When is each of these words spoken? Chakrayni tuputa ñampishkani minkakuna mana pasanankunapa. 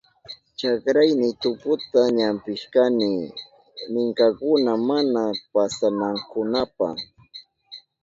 Chakrayni 0.59 1.27
tuputa 1.41 2.01
ñampishkani 2.17 3.11
minkakuna 3.93 4.71
mana 4.87 5.21
pasanankunapa. 5.53 6.87